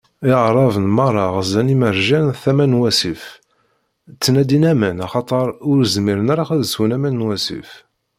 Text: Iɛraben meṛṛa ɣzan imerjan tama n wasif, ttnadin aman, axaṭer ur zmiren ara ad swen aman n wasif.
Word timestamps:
Iɛraben 0.31 0.87
meṛṛa 0.97 1.25
ɣzan 1.37 1.73
imerjan 1.73 2.27
tama 2.41 2.65
n 2.67 2.77
wasif, 2.79 3.23
ttnadin 4.15 4.63
aman, 4.73 4.97
axaṭer 5.05 5.47
ur 5.69 5.79
zmiren 5.93 6.31
ara 6.33 6.45
ad 6.55 6.63
swen 6.73 6.95
aman 6.95 7.19
n 7.25 7.27
wasif. 7.27 7.69